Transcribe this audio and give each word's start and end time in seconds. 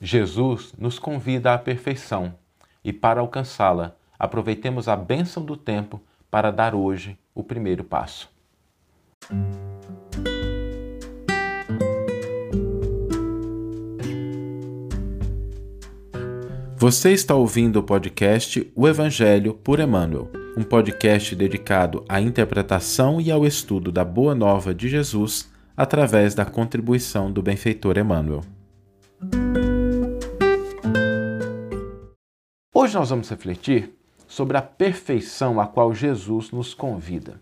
Jesus 0.00 0.72
nos 0.78 0.98
convida 0.98 1.52
à 1.52 1.58
perfeição 1.58 2.34
e, 2.84 2.92
para 2.92 3.20
alcançá-la, 3.20 3.96
aproveitemos 4.18 4.88
a 4.88 4.96
bênção 4.96 5.44
do 5.44 5.56
tempo 5.56 6.00
para 6.30 6.50
dar 6.50 6.74
hoje 6.74 7.18
o 7.34 7.42
primeiro 7.42 7.82
passo. 7.82 8.30
Você 16.76 17.12
está 17.12 17.34
ouvindo 17.34 17.80
o 17.80 17.82
podcast 17.82 18.70
O 18.76 18.86
Evangelho 18.86 19.52
por 19.52 19.80
Emmanuel, 19.80 20.30
um 20.56 20.62
podcast 20.62 21.34
dedicado 21.34 22.04
à 22.08 22.20
interpretação 22.20 23.20
e 23.20 23.32
ao 23.32 23.44
estudo 23.44 23.90
da 23.90 24.04
Boa 24.04 24.32
Nova 24.32 24.72
de 24.72 24.88
Jesus 24.88 25.50
através 25.76 26.36
da 26.36 26.44
contribuição 26.44 27.32
do 27.32 27.42
benfeitor 27.42 27.98
Emmanuel. 27.98 28.44
Hoje 32.88 32.96
nós 32.96 33.10
vamos 33.10 33.28
refletir 33.28 33.92
sobre 34.26 34.56
a 34.56 34.62
perfeição 34.62 35.60
a 35.60 35.66
qual 35.66 35.92
Jesus 35.92 36.50
nos 36.50 36.72
convida. 36.72 37.38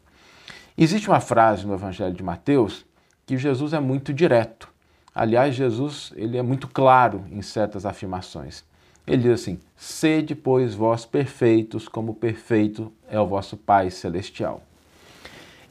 Existe 0.76 1.08
uma 1.08 1.20
frase 1.20 1.64
no 1.64 1.72
Evangelho 1.72 2.12
de 2.12 2.20
Mateus 2.24 2.84
que 3.24 3.38
Jesus 3.38 3.72
é 3.72 3.78
muito 3.78 4.12
direto. 4.12 4.68
Aliás, 5.14 5.54
Jesus 5.54 6.12
ele 6.16 6.36
é 6.36 6.42
muito 6.42 6.66
claro 6.66 7.24
em 7.30 7.42
certas 7.42 7.86
afirmações. 7.86 8.64
Ele 9.06 9.22
diz 9.22 9.40
assim: 9.40 9.60
Sede, 9.76 10.34
pois, 10.34 10.74
vós 10.74 11.06
perfeitos, 11.06 11.86
como 11.86 12.12
perfeito 12.12 12.92
é 13.08 13.20
o 13.20 13.26
vosso 13.28 13.56
Pai 13.56 13.88
Celestial. 13.88 14.60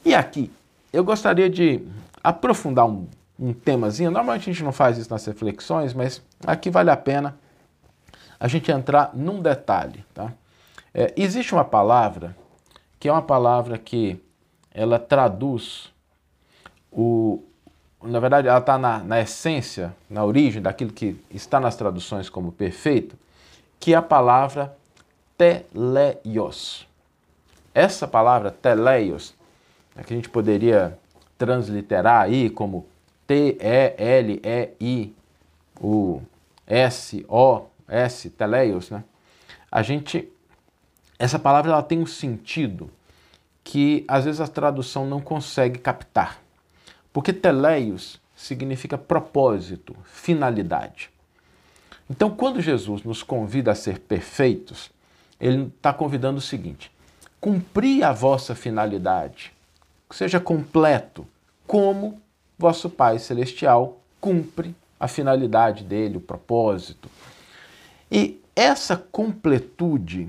E 0.02 0.14
aqui, 0.14 0.50
eu 0.90 1.04
gostaria 1.04 1.50
de 1.50 1.82
aprofundar 2.24 2.86
um, 2.86 3.06
um 3.38 3.52
temazinho. 3.52 4.10
Normalmente 4.10 4.48
a 4.48 4.52
gente 4.54 4.64
não 4.64 4.72
faz 4.72 4.96
isso 4.96 5.10
nas 5.10 5.26
reflexões, 5.26 5.92
mas 5.92 6.22
aqui 6.46 6.70
vale 6.70 6.88
a 6.88 6.96
pena 6.96 7.36
a 8.38 8.48
gente 8.48 8.70
entrar 8.70 9.10
num 9.14 9.40
detalhe. 9.40 10.04
Tá? 10.14 10.32
É, 10.94 11.12
existe 11.16 11.54
uma 11.54 11.64
palavra 11.64 12.36
que 12.98 13.08
é 13.08 13.12
uma 13.12 13.22
palavra 13.22 13.78
que 13.78 14.20
ela 14.72 14.98
traduz 14.98 15.92
o. 16.90 17.42
Na 18.02 18.20
verdade, 18.20 18.46
ela 18.46 18.58
está 18.58 18.78
na, 18.78 18.98
na 18.98 19.20
essência, 19.20 19.94
na 20.08 20.24
origem 20.24 20.62
daquilo 20.62 20.92
que 20.92 21.18
está 21.30 21.58
nas 21.58 21.76
traduções 21.76 22.28
como 22.28 22.52
perfeito, 22.52 23.16
que 23.80 23.94
é 23.94 23.96
a 23.96 24.02
palavra 24.02 24.76
teleios. 25.36 26.86
Essa 27.74 28.06
palavra 28.06 28.50
teleios, 28.50 29.34
é 29.96 30.02
que 30.02 30.12
a 30.12 30.16
gente 30.16 30.28
poderia 30.28 30.98
transliterar 31.36 32.22
aí 32.22 32.48
como 32.48 32.86
T-E-L-E-I-O-S, 37.86 38.30
teleios, 38.30 38.90
né? 38.90 39.04
A 39.70 39.82
gente, 39.82 40.28
essa 41.18 41.38
palavra 41.38 41.72
ela 41.72 41.82
tem 41.82 41.98
um 41.98 42.06
sentido 42.06 42.90
que 43.62 44.04
às 44.06 44.24
vezes 44.24 44.40
a 44.40 44.48
tradução 44.48 45.06
não 45.06 45.20
consegue 45.20 45.78
captar. 45.78 46.40
Porque 47.12 47.32
teleios 47.32 48.20
significa 48.34 48.98
propósito, 48.98 49.96
finalidade. 50.04 51.10
Então, 52.08 52.30
quando 52.30 52.60
Jesus 52.60 53.02
nos 53.02 53.22
convida 53.22 53.72
a 53.72 53.74
ser 53.74 53.98
perfeitos, 53.98 54.90
ele 55.40 55.72
está 55.76 55.92
convidando 55.92 56.38
o 56.38 56.42
seguinte: 56.42 56.92
cumprir 57.40 58.04
a 58.04 58.12
vossa 58.12 58.54
finalidade, 58.54 59.52
seja 60.10 60.38
completo, 60.38 61.26
como 61.66 62.20
vosso 62.56 62.88
Pai 62.88 63.18
Celestial 63.18 64.00
cumpre 64.20 64.74
a 64.98 65.08
finalidade 65.08 65.84
dele, 65.84 66.16
o 66.16 66.20
propósito. 66.20 67.10
E 68.10 68.40
essa 68.54 68.96
completude, 68.96 70.28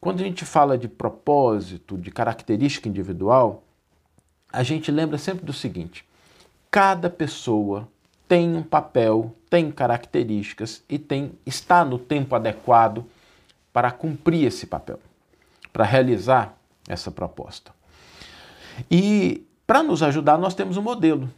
quando 0.00 0.20
a 0.20 0.24
gente 0.24 0.44
fala 0.44 0.78
de 0.78 0.88
propósito, 0.88 1.98
de 1.98 2.10
característica 2.10 2.88
individual, 2.88 3.62
a 4.52 4.62
gente 4.62 4.90
lembra 4.90 5.18
sempre 5.18 5.44
do 5.44 5.52
seguinte: 5.52 6.04
cada 6.70 7.10
pessoa 7.10 7.88
tem 8.26 8.54
um 8.56 8.62
papel, 8.62 9.34
tem 9.50 9.70
características 9.70 10.82
e 10.88 10.98
tem 10.98 11.32
está 11.44 11.84
no 11.84 11.98
tempo 11.98 12.34
adequado 12.34 13.04
para 13.72 13.90
cumprir 13.90 14.44
esse 14.46 14.66
papel, 14.66 15.00
para 15.72 15.84
realizar 15.84 16.56
essa 16.88 17.10
proposta. 17.10 17.72
E 18.90 19.46
para 19.66 19.82
nos 19.82 20.02
ajudar, 20.02 20.38
nós 20.38 20.54
temos 20.54 20.76
um 20.76 20.82
modelo, 20.82 21.28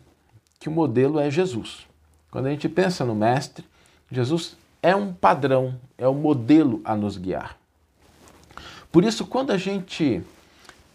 que 0.58 0.68
o 0.68 0.72
modelo 0.72 1.18
é 1.18 1.30
Jesus. 1.30 1.86
Quando 2.30 2.46
a 2.46 2.50
gente 2.50 2.68
pensa 2.68 3.04
no 3.04 3.14
mestre, 3.14 3.64
Jesus 4.10 4.56
é 4.82 4.94
um 4.94 5.12
padrão, 5.12 5.74
é 5.96 6.08
um 6.08 6.14
modelo 6.14 6.80
a 6.84 6.96
nos 6.96 7.16
guiar. 7.16 7.56
Por 8.90 9.04
isso, 9.04 9.26
quando 9.26 9.50
a 9.50 9.56
gente 9.56 10.22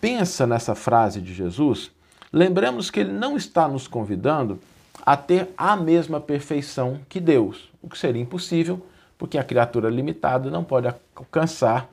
pensa 0.01 0.46
nessa 0.46 0.75
frase 0.75 1.22
de 1.22 1.34
Jesus, 1.34 1.91
lembramos 2.31 2.91
que 2.91 3.00
ele 3.00 3.13
não 3.13 3.38
está 3.38 3.68
nos 3.68 3.88
convidando 3.88 4.59
a 5.06 5.16
ter 5.16 5.50
a 5.57 5.75
mesma 5.75 6.19
perfeição 6.19 7.00
que 7.07 7.19
Deus, 7.19 7.69
o 7.81 7.90
que 7.90 7.97
seria 7.97 8.22
impossível, 8.22 8.85
porque 9.18 9.38
a 9.38 9.44
criatura 9.44 9.90
limitada 9.90 10.50
não 10.50 10.63
pode 10.63 10.94
alcançar 11.16 11.90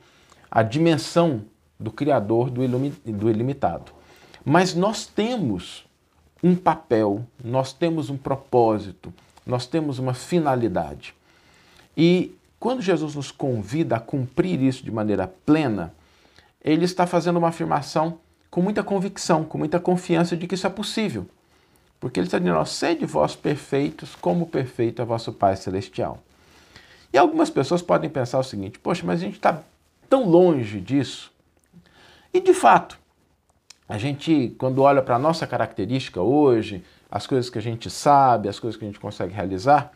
a 0.51 0.61
dimensão 0.61 1.41
do 1.79 1.91
Criador 1.91 2.49
do, 2.49 2.61
do 2.67 3.29
ilimitado. 3.29 3.91
Mas 4.43 4.73
nós 4.73 5.05
temos 5.05 5.85
um 6.43 6.55
papel, 6.55 7.25
nós 7.43 7.71
temos 7.71 8.09
um 8.09 8.17
propósito, 8.17 9.13
nós 9.45 9.65
temos 9.65 9.99
uma 9.99 10.13
finalidade. 10.13 11.15
E 11.95 12.35
quando 12.59 12.81
Jesus 12.81 13.15
nos 13.15 13.31
convida 13.31 13.97
a 13.97 13.99
cumprir 13.99 14.61
isso 14.61 14.83
de 14.83 14.91
maneira 14.91 15.27
plena, 15.45 15.93
ele 16.63 16.85
está 16.85 17.05
fazendo 17.05 17.37
uma 17.37 17.49
afirmação 17.49 18.19
com 18.49 18.61
muita 18.61 18.83
convicção, 18.83 19.43
com 19.43 19.57
muita 19.57 19.79
confiança 19.79 20.37
de 20.37 20.47
que 20.47 20.55
isso 20.55 20.67
é 20.67 20.69
possível. 20.69 21.25
Porque 21.99 22.19
ele 22.19 22.27
está 22.27 22.37
dizendo, 22.39 22.65
sede 22.65 23.05
vós 23.05 23.35
perfeitos, 23.35 24.15
como 24.15 24.47
perfeito 24.47 25.01
é 25.01 25.05
vosso 25.05 25.33
Pai 25.33 25.55
Celestial. 25.55 26.21
E 27.11 27.17
algumas 27.17 27.49
pessoas 27.49 27.81
podem 27.81 28.09
pensar 28.09 28.39
o 28.39 28.43
seguinte, 28.43 28.79
poxa, 28.79 29.05
mas 29.05 29.21
a 29.21 29.25
gente 29.25 29.35
está 29.35 29.61
tão 30.09 30.27
longe 30.27 30.79
disso. 30.79 31.31
E 32.33 32.39
de 32.39 32.53
fato, 32.53 32.97
a 33.87 33.97
gente, 33.97 34.55
quando 34.57 34.81
olha 34.81 35.01
para 35.01 35.15
a 35.15 35.19
nossa 35.19 35.45
característica 35.45 36.21
hoje, 36.21 36.83
as 37.11 37.27
coisas 37.27 37.49
que 37.49 37.57
a 37.59 37.61
gente 37.61 37.89
sabe, 37.89 38.49
as 38.49 38.59
coisas 38.59 38.77
que 38.77 38.85
a 38.85 38.87
gente 38.87 38.99
consegue 38.99 39.33
realizar, 39.33 39.91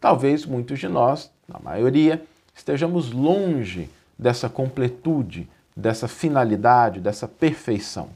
talvez 0.00 0.46
muitos 0.46 0.78
de 0.78 0.88
nós, 0.88 1.30
na 1.46 1.58
maioria, 1.58 2.24
estejamos 2.54 3.12
longe 3.12 3.90
dessa 4.18 4.48
completude, 4.48 5.48
dessa 5.76 6.08
finalidade, 6.08 7.00
dessa 7.00 7.28
perfeição. 7.28 8.10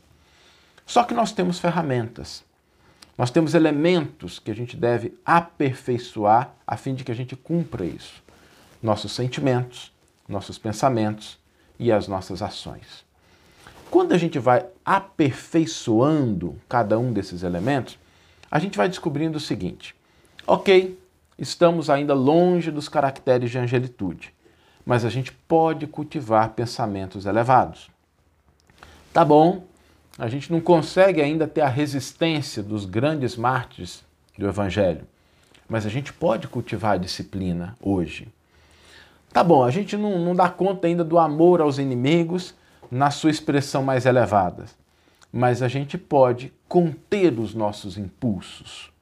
Só 0.87 1.05
que 1.05 1.15
nós 1.15 1.33
temos 1.33 1.59
ferramentas. 1.59 2.45
Nós 3.17 3.31
temos 3.31 3.55
elementos 3.55 4.39
que 4.39 4.51
a 4.51 4.55
gente 4.55 4.77
deve 4.77 5.15
aperfeiçoar 5.25 6.53
a 6.67 6.77
fim 6.77 6.95
de 6.95 7.05
que 7.05 7.13
a 7.13 7.15
gente 7.15 7.37
cumpra 7.37 7.85
isso. 7.85 8.23
Nossos 8.83 9.13
sentimentos, 9.13 9.93
nossos 10.29 10.59
pensamentos 10.59 11.39
e 11.79 11.93
as 11.93 12.09
nossas 12.09 12.43
ações. 12.43 13.05
Quando 13.91 14.13
a 14.13 14.19
gente 14.19 14.39
vai 14.39 14.67
aperfeiçoando 14.85 16.57
cada 16.69 16.99
um 16.99 17.13
desses 17.13 17.43
elementos, 17.43 17.99
a 18.51 18.59
gente 18.59 18.77
vai 18.77 18.89
descobrindo 18.89 19.39
o 19.39 19.41
seguinte: 19.41 19.95
ok, 20.47 20.99
estamos 21.39 21.91
ainda 21.91 22.15
longe 22.15 22.71
dos 22.71 22.89
caracteres 22.89 23.51
de 23.51 23.59
angelitude, 23.59 24.33
mas 24.85 25.05
a 25.05 25.09
gente 25.09 25.33
pode 25.33 25.87
cultivar 25.87 26.51
pensamentos 26.51 27.27
elevados. 27.27 27.91
Tá 29.13 29.25
bom, 29.25 29.65
a 30.19 30.29
gente 30.29 30.53
não 30.53 30.61
consegue 30.61 31.21
ainda 31.21 31.47
ter 31.47 31.61
a 31.61 31.69
resistência 31.69 32.63
dos 32.63 32.85
grandes 32.85 33.37
mártires 33.37 34.05
do 34.39 34.47
Evangelho, 34.47 35.07
mas 35.69 35.87
a 35.87 35.89
gente 35.89 36.13
pode 36.13 36.47
cultivar 36.49 36.93
a 36.93 36.99
disciplina 36.99 37.77
hoje. 37.81 38.29
Tá 39.33 39.43
bom, 39.43 39.65
a 39.65 39.71
gente 39.71 39.97
não, 39.97 40.19
não 40.19 40.35
dá 40.35 40.49
conta 40.49 40.87
ainda 40.87 41.03
do 41.03 41.19
amor 41.19 41.61
aos 41.61 41.79
inimigos 41.79 42.55
na 42.91 43.11
sua 43.11 43.31
expressão 43.31 43.83
mais 43.83 44.07
elevada, 44.07 44.67
mas 45.33 45.63
a 45.63 45.69
gente 45.69 45.99
pode 45.99 46.53
conter 46.69 47.37
os 47.39 47.55
nossos 47.55 47.99
impulsos, 47.99 48.93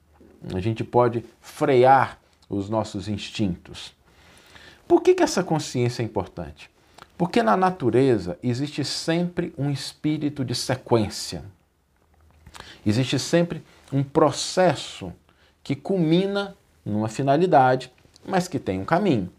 a 0.53 0.59
gente 0.59 0.83
pode 0.83 1.23
frear 1.39 2.19
os 2.49 2.69
nossos 2.69 3.07
instintos. 3.07 3.93
Por 4.87 5.01
que, 5.01 5.13
que 5.13 5.23
essa 5.23 5.43
consciência 5.43 6.01
é 6.01 6.05
importante? 6.05 6.69
Porque 7.17 7.41
na 7.41 7.55
natureza 7.55 8.37
existe 8.43 8.83
sempre 8.83 9.53
um 9.57 9.69
espírito 9.69 10.43
de 10.43 10.55
sequência. 10.55 11.43
Existe 12.85 13.17
sempre 13.17 13.63
um 13.91 14.03
processo 14.03 15.13
que 15.63 15.75
culmina 15.75 16.55
numa 16.85 17.07
finalidade, 17.07 17.91
mas 18.25 18.47
que 18.47 18.59
tem 18.59 18.79
um 18.79 18.85
caminho. 18.85 19.31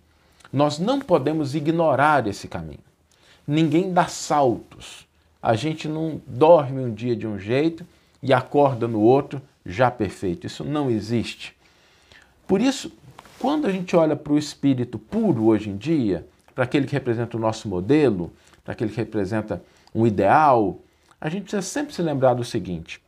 Nós 0.52 0.78
não 0.78 1.00
podemos 1.00 1.54
ignorar 1.54 2.26
esse 2.26 2.48
caminho. 2.48 2.84
Ninguém 3.46 3.92
dá 3.92 4.06
saltos. 4.06 5.06
A 5.42 5.54
gente 5.54 5.88
não 5.88 6.22
dorme 6.26 6.80
um 6.80 6.94
dia 6.94 7.14
de 7.14 7.26
um 7.26 7.38
jeito 7.38 7.84
e 8.22 8.32
acorda 8.32 8.88
no 8.88 9.00
outro 9.00 9.42
já 9.66 9.90
perfeito. 9.90 10.46
Isso 10.46 10.64
não 10.64 10.90
existe. 10.90 11.53
Por 12.46 12.60
isso, 12.60 12.92
quando 13.38 13.66
a 13.66 13.72
gente 13.72 13.96
olha 13.96 14.16
para 14.16 14.32
o 14.32 14.38
espírito 14.38 14.98
puro 14.98 15.44
hoje 15.44 15.70
em 15.70 15.76
dia, 15.76 16.26
para 16.54 16.64
aquele 16.64 16.86
que 16.86 16.92
representa 16.92 17.36
o 17.36 17.40
nosso 17.40 17.68
modelo, 17.68 18.32
para 18.62 18.72
aquele 18.72 18.90
que 18.90 18.96
representa 18.96 19.62
um 19.94 20.06
ideal, 20.06 20.78
a 21.20 21.28
gente 21.28 21.42
precisa 21.42 21.62
sempre 21.62 21.94
se 21.94 22.02
lembrar 22.02 22.34
do 22.34 22.44
seguinte: 22.44 23.00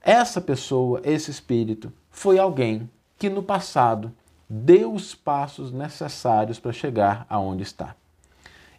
essa 0.00 0.40
pessoa, 0.40 1.00
esse 1.04 1.30
espírito, 1.30 1.92
foi 2.10 2.38
alguém 2.38 2.88
que 3.18 3.30
no 3.30 3.42
passado 3.42 4.12
deu 4.48 4.92
os 4.92 5.14
passos 5.14 5.72
necessários 5.72 6.58
para 6.58 6.72
chegar 6.72 7.26
aonde 7.28 7.62
está. 7.62 7.96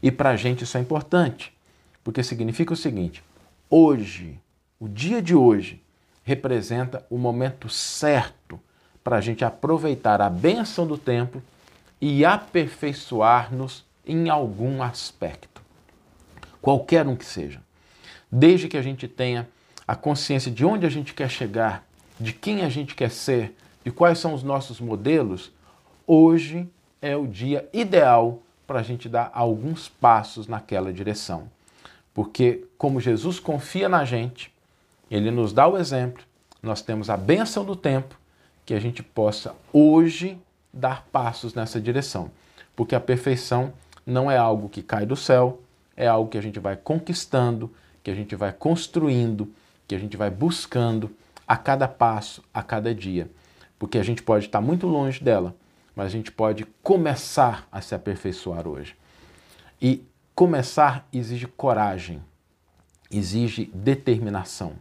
E 0.02 0.12
para 0.12 0.32
a 0.32 0.36
gente 0.36 0.64
isso 0.64 0.78
é 0.78 0.82
importante, 0.82 1.52
porque 2.04 2.22
significa 2.22 2.74
o 2.74 2.78
seguinte: 2.78 3.24
hoje, 3.70 4.40
o 4.80 4.88
dia 4.88 5.22
de 5.22 5.34
hoje, 5.34 5.82
representa 6.24 7.06
o 7.10 7.18
momento 7.18 7.70
certo 7.70 8.36
para 9.06 9.18
a 9.18 9.22
gente 9.22 9.46
aproveitar 9.46 10.20
a 10.20 10.32
benção 10.32 10.88
do 10.88 10.98
tempo 10.98 11.40
e 12.02 12.26
aperfeiçoar-nos 12.26 13.86
em 14.04 14.30
algum 14.30 14.82
aspecto, 14.82 15.62
qualquer 16.60 17.06
um 17.06 17.16
que 17.16 17.24
seja. 17.24 17.62
Desde 18.32 18.68
que 18.68 18.76
a 18.76 18.82
gente 18.82 19.08
tenha 19.08 19.48
a 19.88 19.96
consciência 19.96 20.52
de 20.52 20.66
onde 20.66 20.88
a 20.88 20.90
gente 20.90 21.14
quer 21.14 21.30
chegar, 21.30 21.86
de 22.20 22.34
quem 22.34 22.64
a 22.64 22.70
gente 22.70 22.96
quer 22.96 23.12
ser, 23.12 23.56
de 23.84 23.92
quais 23.92 24.18
são 24.18 24.34
os 24.34 24.42
nossos 24.42 24.80
modelos, 24.80 25.52
hoje 26.08 26.68
é 27.00 27.16
o 27.16 27.28
dia 27.28 27.70
ideal 27.72 28.42
para 28.66 28.80
a 28.80 28.84
gente 28.84 29.08
dar 29.08 29.30
alguns 29.36 29.88
passos 29.88 30.48
naquela 30.48 30.92
direção. 30.92 31.48
Porque, 32.12 32.66
como 32.76 33.00
Jesus 33.00 33.40
confia 33.40 33.88
na 33.88 34.04
gente, 34.04 34.52
ele 35.12 35.30
nos 35.30 35.54
dá 35.54 35.68
o 35.68 35.78
exemplo, 35.78 36.24
nós 36.64 36.82
temos 36.82 37.08
a 37.08 37.16
benção 37.16 37.64
do 37.64 37.76
tempo, 37.76 38.18
que 38.66 38.74
a 38.74 38.80
gente 38.80 39.04
possa 39.04 39.56
hoje 39.72 40.38
dar 40.74 41.06
passos 41.12 41.54
nessa 41.54 41.80
direção. 41.80 42.32
Porque 42.76 42.96
a 42.96 43.00
perfeição 43.00 43.74
não 44.06 44.30
é 44.30 44.38
algo 44.38 44.68
que 44.68 44.82
cai 44.82 45.06
do 45.06 45.16
céu, 45.16 45.62
é 45.96 46.08
algo 46.08 46.30
que 46.30 46.38
a 46.38 46.42
gente 46.42 46.60
vai 46.60 46.76
conquistando, 46.76 47.72
que 48.04 48.12
a 48.12 48.16
gente 48.16 48.36
vai 48.36 48.52
construindo, 48.52 49.54
que 49.88 49.96
a 49.96 50.00
gente 50.00 50.18
vai 50.18 50.30
buscando 50.30 51.16
a 51.48 51.56
cada 51.56 51.88
passo, 51.88 52.44
a 52.54 52.62
cada 52.62 52.94
dia. 52.94 53.30
Porque 53.78 53.98
a 53.98 54.04
gente 54.04 54.24
pode 54.24 54.46
estar 54.46 54.62
muito 54.62 54.88
longe 54.88 55.24
dela, 55.24 55.56
mas 55.96 56.08
a 56.08 56.10
gente 56.10 56.32
pode 56.32 56.66
começar 56.84 57.68
a 57.72 57.82
se 57.82 57.96
aperfeiçoar 57.96 58.68
hoje. 58.68 58.96
E 59.82 60.04
começar 60.34 61.08
exige 61.14 61.48
coragem, 61.48 62.22
exige 63.12 63.72
determinação. 63.74 64.74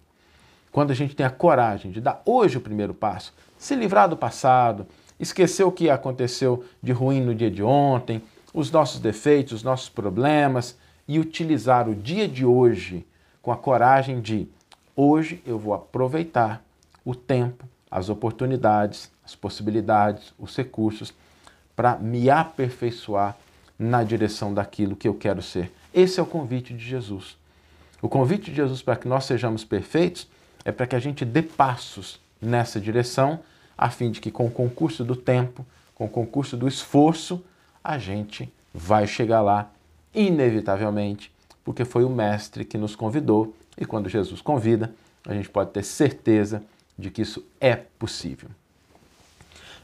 Quando 0.75 0.91
a 0.91 0.95
gente 0.95 1.15
tem 1.15 1.25
a 1.25 1.31
coragem 1.31 1.93
de 1.93 2.01
dar 2.01 2.21
hoje 2.27 2.59
o 2.59 2.61
primeiro 2.61 2.93
passo, 2.93 3.33
se 3.57 3.77
livrar 3.77 4.09
do 4.09 4.17
passado, 4.17 4.89
esquecer 5.21 5.63
o 5.63 5.71
que 5.71 5.89
aconteceu 5.89 6.65
de 6.83 6.91
ruim 6.91 7.21
no 7.21 7.33
dia 7.33 7.49
de 7.49 7.63
ontem, 7.63 8.21
os 8.53 8.73
nossos 8.73 8.99
defeitos, 8.99 9.53
os 9.53 9.63
nossos 9.63 9.89
problemas 9.89 10.77
e 11.07 11.21
utilizar 11.21 11.89
o 11.89 11.95
dia 11.95 12.27
de 12.27 12.45
hoje 12.45 13.07
com 13.41 13.53
a 13.53 13.57
coragem 13.57 14.21
de 14.21 14.49
hoje 14.97 15.41
eu 15.47 15.61
vou 15.61 15.75
aproveitar 15.75 16.61
o 17.05 17.15
tempo, 17.15 17.69
as 17.89 18.09
oportunidades, 18.09 19.13
as 19.25 19.37
possibilidades, 19.37 20.35
os 20.37 20.57
recursos 20.57 21.15
para 21.77 21.97
me 21.99 22.29
aperfeiçoar 22.29 23.37
na 23.79 24.03
direção 24.03 24.53
daquilo 24.53 24.97
que 24.97 25.07
eu 25.07 25.15
quero 25.15 25.41
ser. 25.41 25.71
Esse 25.95 26.19
é 26.19 26.23
o 26.25 26.27
convite 26.27 26.75
de 26.75 26.85
Jesus. 26.85 27.37
O 28.03 28.09
convite 28.09 28.51
de 28.51 28.57
Jesus 28.57 28.83
para 28.83 28.97
que 28.97 29.07
nós 29.07 29.25
sejamos 29.25 29.63
perfeitos 29.63 30.27
é 30.65 30.73
para 30.73 30.87
que 30.87 30.97
a 30.97 31.01
gente 31.01 31.25
dê 31.25 31.43
passos 31.43 32.21
nessa 32.41 32.81
direção, 32.81 33.41
a 33.77 33.91
fim 33.91 34.11
de 34.11 34.21
que 34.21 34.31
com 34.31 34.47
o 34.47 34.51
concurso 34.51 35.05
do 35.05 35.17
tempo, 35.17 35.65
com 35.95 36.07
o 36.07 36.09
concurso 36.09 36.57
do 36.57 36.67
esforço, 36.67 37.45
a 37.83 37.99
gente 37.99 38.53
vai 38.73 39.07
chegar 39.07 39.41
lá 39.41 39.71
inevitavelmente, 40.15 41.31
porque 41.65 41.85
foi 41.85 42.05
o 42.05 42.11
mestre 42.11 42.65
que 42.65 42.79
nos 42.79 42.97
convidou 42.97 43.55
e 43.77 43.85
quando 43.85 44.09
Jesus 44.09 44.41
convida, 44.41 44.95
a 45.27 45.35
gente 45.35 45.49
pode 45.49 45.71
ter 45.71 45.83
certeza 45.83 46.63
de 46.99 47.11
que 47.11 47.23
isso 47.23 47.45
é 47.61 47.75
possível. 47.75 48.49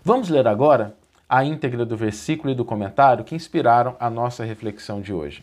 Vamos 0.04 0.28
ler 0.28 0.46
agora 0.46 0.94
a 1.28 1.44
íntegra 1.44 1.84
do 1.84 1.96
versículo 1.96 2.52
e 2.52 2.56
do 2.56 2.64
comentário 2.64 3.24
que 3.24 3.34
inspiraram 3.34 3.96
a 4.00 4.08
nossa 4.08 4.44
reflexão 4.44 5.00
de 5.00 5.12
hoje. 5.12 5.42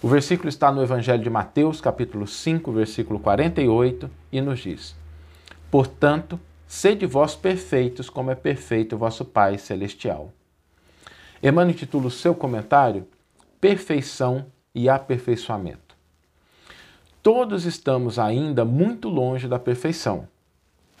O 0.00 0.06
versículo 0.06 0.48
está 0.48 0.70
no 0.70 0.80
Evangelho 0.80 1.24
de 1.24 1.28
Mateus, 1.28 1.80
capítulo 1.80 2.24
5, 2.24 2.70
versículo 2.70 3.18
48, 3.18 4.08
e 4.30 4.40
nos 4.40 4.60
diz: 4.60 4.94
Portanto, 5.72 6.38
sede 6.68 7.04
vós 7.04 7.34
perfeitos, 7.34 8.08
como 8.08 8.30
é 8.30 8.36
perfeito 8.36 8.94
o 8.94 8.98
vosso 8.98 9.24
Pai 9.24 9.58
celestial. 9.58 10.32
Emmanuel 11.42 11.70
intitula 11.70 12.06
o 12.06 12.12
seu 12.12 12.32
comentário 12.32 13.08
Perfeição 13.60 14.46
e 14.72 14.88
Aperfeiçoamento. 14.88 15.96
Todos 17.20 17.64
estamos 17.64 18.20
ainda 18.20 18.64
muito 18.64 19.08
longe 19.08 19.48
da 19.48 19.58
perfeição. 19.58 20.28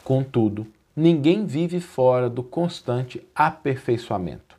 Contudo, 0.02 0.66
ninguém 0.96 1.46
vive 1.46 1.78
fora 1.78 2.28
do 2.28 2.42
constante 2.42 3.24
aperfeiçoamento. 3.32 4.56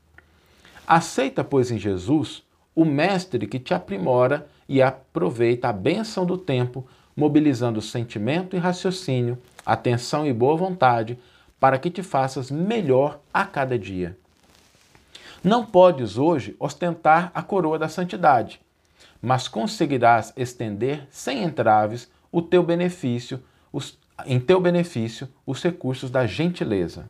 Aceita, 0.88 1.44
pois, 1.44 1.72
em 1.72 1.78
Jesus 1.78 2.42
o 2.80 2.86
mestre 2.86 3.46
que 3.46 3.60
te 3.60 3.74
aprimora 3.74 4.48
e 4.66 4.82
aproveita 4.82 5.68
a 5.68 5.74
bênção 5.74 6.26
do 6.26 6.38
tempo, 6.38 6.88
mobilizando 7.14 7.82
sentimento 7.82 8.56
e 8.56 8.60
raciocínio, 8.60 9.38
atenção 9.66 10.26
e 10.26 10.32
boa 10.32 10.56
vontade, 10.56 11.20
para 11.60 11.78
que 11.78 11.90
te 11.90 12.02
faças 12.02 12.50
melhor 12.50 13.20
a 13.34 13.44
cada 13.44 13.78
dia. 13.78 14.18
Não 15.44 15.66
podes 15.66 16.18
hoje 16.18 16.56
ostentar 16.58 17.34
a 17.36 17.44
coroa 17.44 17.78
da 17.78 17.90
santidade, 17.90 18.62
mas 19.22 19.50
conseguirás 19.50 20.32
estender 20.38 21.06
sem 21.12 21.44
entraves 21.44 22.10
o 22.32 22.42
teu 22.42 22.64
benefício, 22.64 23.44
os, 23.74 24.00
em 24.26 24.40
teu 24.40 24.62
benefício 24.62 25.28
os 25.46 25.62
recursos 25.62 26.10
da 26.10 26.26
gentileza. 26.26 27.10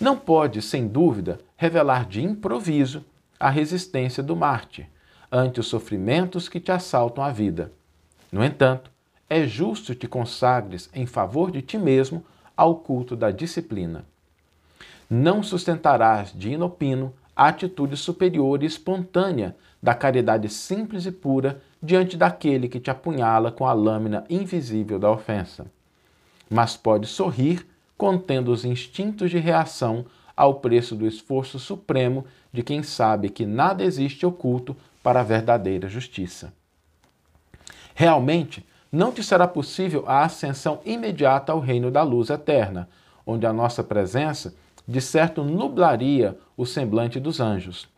Não 0.00 0.16
podes, 0.16 0.64
sem 0.64 0.88
dúvida, 0.88 1.38
revelar 1.58 2.06
de 2.06 2.24
improviso 2.24 3.04
a 3.42 3.50
resistência 3.50 4.22
do 4.22 4.36
mártir 4.36 4.86
ante 5.30 5.58
os 5.58 5.66
sofrimentos 5.66 6.48
que 6.48 6.60
te 6.60 6.70
assaltam 6.70 7.24
a 7.24 7.32
vida. 7.32 7.72
No 8.30 8.44
entanto, 8.44 8.88
é 9.28 9.44
justo 9.44 9.96
te 9.96 10.06
consagres 10.06 10.88
em 10.94 11.06
favor 11.06 11.50
de 11.50 11.60
ti 11.60 11.76
mesmo 11.76 12.24
ao 12.56 12.76
culto 12.76 13.16
da 13.16 13.32
disciplina. 13.32 14.04
Não 15.10 15.42
sustentarás 15.42 16.32
de 16.32 16.52
inopino 16.52 17.12
a 17.34 17.48
atitude 17.48 17.96
superior 17.96 18.62
e 18.62 18.66
espontânea 18.66 19.56
da 19.82 19.92
caridade 19.92 20.48
simples 20.48 21.04
e 21.04 21.10
pura 21.10 21.60
diante 21.82 22.16
daquele 22.16 22.68
que 22.68 22.78
te 22.78 22.92
apunhala 22.92 23.50
com 23.50 23.66
a 23.66 23.72
lâmina 23.72 24.24
invisível 24.30 25.00
da 25.00 25.10
ofensa. 25.10 25.66
Mas 26.48 26.76
pode 26.76 27.08
sorrir 27.08 27.66
contendo 27.98 28.52
os 28.52 28.64
instintos 28.64 29.32
de 29.32 29.38
reação 29.38 30.06
ao 30.36 30.60
preço 30.60 30.94
do 30.94 31.06
esforço 31.06 31.58
supremo 31.58 32.24
de 32.52 32.62
quem 32.62 32.82
sabe 32.82 33.30
que 33.30 33.46
nada 33.46 33.82
existe 33.82 34.26
oculto 34.26 34.76
para 35.02 35.20
a 35.20 35.24
verdadeira 35.24 35.88
justiça. 35.88 36.52
Realmente, 37.94 38.64
não 38.90 39.10
te 39.10 39.22
será 39.22 39.48
possível 39.48 40.04
a 40.06 40.24
ascensão 40.24 40.80
imediata 40.84 41.52
ao 41.52 41.60
reino 41.60 41.90
da 41.90 42.02
luz 42.02 42.28
eterna, 42.28 42.88
onde 43.26 43.46
a 43.46 43.52
nossa 43.52 43.82
presença 43.82 44.54
de 44.86 45.00
certo 45.00 45.42
nublaria 45.42 46.38
o 46.56 46.66
semblante 46.66 47.18
dos 47.18 47.40
anjos. 47.40 47.88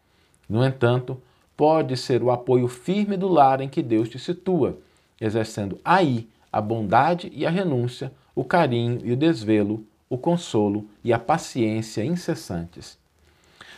No 0.49 0.65
entanto, 0.65 1.21
pode 1.57 1.97
ser 1.97 2.23
o 2.23 2.31
apoio 2.31 2.69
firme 2.69 3.17
do 3.17 3.29
lar 3.29 3.61
em 3.61 3.69
que 3.69 3.83
Deus 3.83 4.09
te 4.09 4.19
situa, 4.19 4.79
exercendo 5.21 5.81
aí 5.85 6.29
a 6.53 6.61
bondade 6.61 7.31
e 7.35 7.45
a 7.45 7.51
renúncia, 7.51 8.13
o 8.35 8.45
carinho 8.45 9.01
e 9.03 9.13
o 9.13 9.17
desvelo, 9.17 9.85
o 10.09 10.17
consolo 10.17 10.89
e 11.03 11.13
a 11.13 11.19
paciência 11.19 12.05
incessantes. 12.05 12.99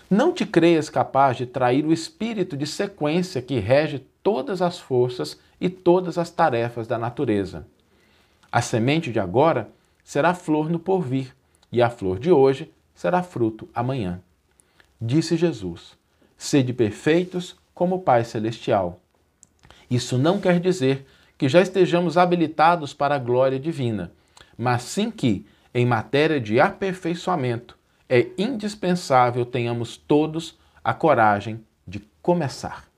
Não 0.09 0.33
te 0.33 0.47
creias 0.47 0.89
capaz 0.89 1.37
de 1.37 1.47
trair 1.47 1.85
o 1.85 1.93
espírito 1.93 2.57
de 2.57 2.67
sequência 2.67 3.43
que 3.43 3.59
rege 3.59 3.99
todas 4.23 4.63
as 4.63 4.79
forças 4.79 5.39
e 5.61 5.69
todas 5.69 6.17
as 6.17 6.31
tarefas 6.31 6.87
da 6.87 6.97
natureza. 6.97 7.67
A 8.53 8.63
semente 8.63 9.11
de 9.11 9.19
agora 9.19 9.69
será 10.05 10.33
flor 10.33 10.71
no 10.71 10.79
porvir, 10.79 11.35
e 11.73 11.83
a 11.83 11.91
flor 11.91 12.21
de 12.21 12.31
hoje 12.31 12.73
será 12.95 13.23
fruto 13.23 13.69
amanhã. 13.75 14.23
Disse 15.01 15.37
Jesus: 15.37 15.97
Sede 16.39 16.73
perfeitos 16.73 17.57
como 17.75 17.97
o 17.97 18.01
Pai 18.01 18.25
Celestial. 18.25 19.01
Isso 19.91 20.17
não 20.17 20.41
quer 20.41 20.61
dizer 20.61 21.05
que 21.37 21.49
já 21.49 21.61
estejamos 21.61 22.17
habilitados 22.17 22.95
para 22.95 23.17
a 23.17 23.19
glória 23.19 23.59
divina, 23.59 24.13
mas 24.57 24.83
sim 24.83 25.11
que, 25.11 25.45
em 25.75 25.85
matéria 25.85 26.41
de 26.41 26.61
aperfeiçoamento, 26.61 27.76
é 28.09 28.29
indispensável 28.39 29.45
tenhamos 29.45 29.97
todos 29.97 30.59
a 30.83 30.95
coragem 30.95 31.65
de 31.87 32.01
começar. 32.23 32.89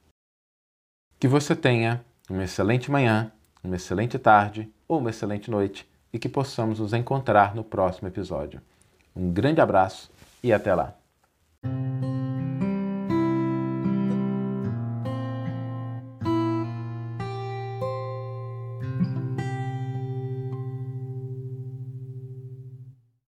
Que 1.19 1.27
você 1.27 1.57
tenha 1.57 2.05
uma 2.29 2.45
excelente 2.45 2.91
manhã, 2.91 3.33
uma 3.63 3.77
excelente 3.77 4.19
tarde 4.19 4.71
ou 4.87 4.99
uma 4.99 5.11
excelente 5.11 5.51
noite 5.51 5.89
e 6.13 6.19
que 6.19 6.29
possamos 6.29 6.79
nos 6.79 6.93
encontrar 6.93 7.55
no 7.55 7.65
próximo 7.65 8.09
episódio. 8.09 8.61
Um 9.17 9.31
grande 9.33 9.61
abraço 9.61 10.11
e 10.43 10.53
até 10.53 10.75
lá! 10.75 10.95